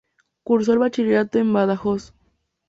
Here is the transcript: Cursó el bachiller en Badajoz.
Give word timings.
Cursó 0.43 0.73
el 0.73 0.79
bachiller 0.79 1.29
en 1.33 1.53
Badajoz. 1.53 2.11